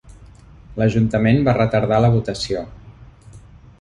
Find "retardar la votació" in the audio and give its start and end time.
1.59-2.65